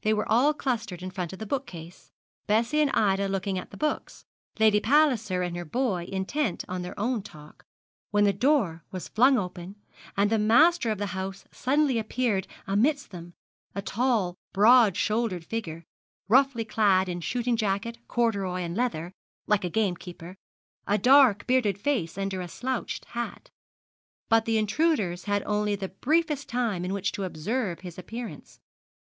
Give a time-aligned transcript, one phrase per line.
[0.00, 2.10] They were all clustered in front of the bookcase,
[2.48, 4.24] Bessie and Ida looking at the books,
[4.58, 7.64] Lady Palliser and her boy intent on their own talk,
[8.10, 9.76] when the door was flung open,
[10.16, 13.34] and the master of the house suddenly appeared amidst them
[13.72, 15.84] a tall, broad shouldered figure,
[16.26, 19.12] roughly clad in shooting jacket, corduroy, and leather,
[19.46, 20.34] like a gamekeeper
[20.88, 23.48] a dark bearded face under a slouched hat.
[24.28, 28.58] But the intruders had only the briefest time in which to observe his appearance.